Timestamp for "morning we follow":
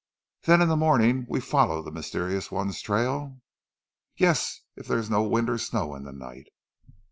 0.75-1.83